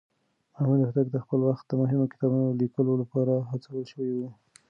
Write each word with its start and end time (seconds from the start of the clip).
محمد 0.51 0.79
هوتک 0.83 1.07
د 1.11 1.17
خپل 1.23 1.39
وخت 1.49 1.63
د 1.67 1.71
مهمو 1.81 2.11
کتابونو 2.13 2.57
ليکلو 2.61 2.93
لپاره 3.01 3.33
هڅول 3.49 3.83
شوی 3.91 4.11
و. 4.15 4.21